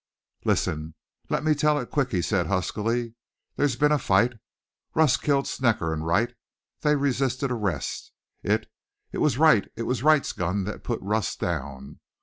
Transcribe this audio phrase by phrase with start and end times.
[0.45, 0.95] "Listen,
[1.29, 3.13] let me tell it quick," he said huskily.
[3.55, 4.33] "There's been a fight.
[4.95, 6.33] Russ killed Snecker and Wright.
[6.79, 8.11] They resisted arrest.
[8.41, 8.65] It
[9.11, 11.99] it was Wright it was Wright's gun that put Russ down.